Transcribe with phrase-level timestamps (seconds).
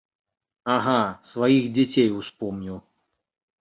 [0.75, 0.95] Ага,
[1.33, 2.85] сваіх дзяцей успомніў!